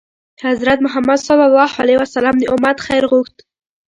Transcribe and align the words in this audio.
حضرت 0.45 0.77
محمد 0.85 1.19
ﷺ 1.27 2.33
د 2.41 2.43
امت 2.53 2.77
خیر 2.85 3.03
غوښت. 3.11 3.35